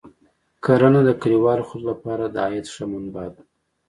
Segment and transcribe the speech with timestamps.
[0.63, 3.41] کرنه د کلیوالو خلکو لپاره د عاید ښه منبع ده.